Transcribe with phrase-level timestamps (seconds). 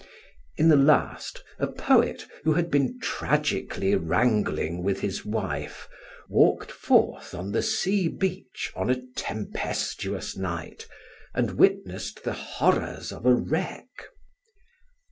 [0.57, 5.87] In the last, a poet, who had been tragically wrangling with his wife,
[6.27, 10.87] walked forth on the sea beach on a tempestuous night
[11.35, 13.89] and witnessed the horrors of a wreck.